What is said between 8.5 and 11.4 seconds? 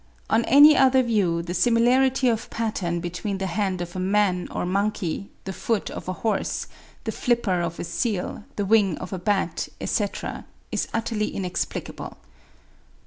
the wing of a bat, etc., is utterly